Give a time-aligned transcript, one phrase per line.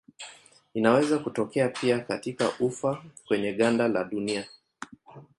[0.73, 4.47] Inaweza kutoka pia katika ufa kwenye ganda la dunia.